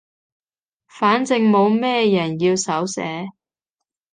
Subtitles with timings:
[0.87, 3.27] 反正冇咩人要手寫